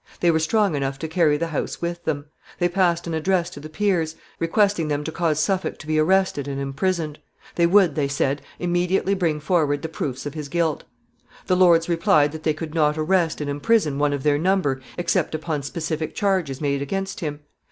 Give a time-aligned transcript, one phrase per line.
[0.19, 2.25] They were strong enough to carry the house with them.
[2.57, 6.47] They passed an address to the peers, requesting them to cause Suffolk to be arrested
[6.47, 7.19] and imprisoned.
[7.53, 10.79] They would, they said, immediately bring forward the proofs of his guilt.
[10.79, 14.23] [Sidenote: Accusations made.] The Lords replied that they could not arrest and imprison one of
[14.23, 17.41] their number except upon specific charges made against him.